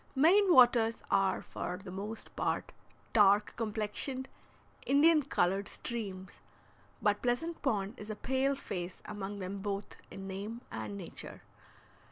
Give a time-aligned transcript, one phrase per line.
[0.15, 2.71] Maine waters are for the most part
[3.13, 4.27] dark complexioned,
[4.83, 6.39] Indian colored streams,
[7.03, 11.43] but Pleasant Pond is a pale face among them both in name and nature.